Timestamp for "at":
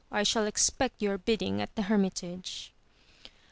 1.61-1.75